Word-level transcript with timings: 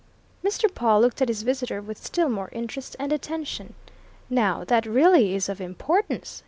Mr. 0.43 0.63
Pawle 0.73 0.99
looked 0.99 1.21
at 1.21 1.27
his 1.27 1.43
visitor 1.43 1.79
with 1.79 2.03
still 2.03 2.27
more 2.27 2.49
interest 2.53 2.95
and 2.97 3.13
attention. 3.13 3.75
"Now, 4.31 4.63
that 4.63 4.87
really 4.87 5.35
is 5.35 5.47
of 5.47 5.61
importance!" 5.61 6.39